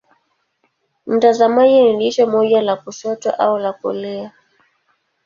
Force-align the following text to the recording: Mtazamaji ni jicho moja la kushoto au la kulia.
Mtazamaji 1.07 1.81
ni 1.93 1.97
jicho 1.97 2.27
moja 2.27 2.61
la 2.61 2.75
kushoto 2.75 3.29
au 3.29 3.57
la 3.57 3.73
kulia. 3.73 4.31